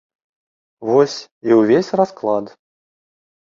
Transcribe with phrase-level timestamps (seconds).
[0.89, 1.17] Вось,
[1.49, 2.45] і ўвесь расклад.